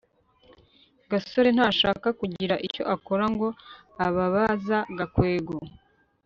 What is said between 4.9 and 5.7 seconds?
gakwego